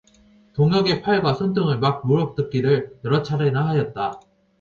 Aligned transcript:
동혁의 0.53 1.03
팔과 1.03 1.35
손등을 1.35 1.77
막 1.77 2.07
물어뜯기를 2.07 3.01
여러 3.03 3.21
차례나 3.21 3.67
하였다. 3.67 4.19